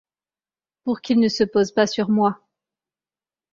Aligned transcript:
Pour 0.83 1.01
qu'ils 1.01 1.19
ne 1.19 1.27
se 1.27 1.43
posent 1.43 1.73
pas 1.73 1.85
sur 1.85 2.09
moi. 2.09 2.39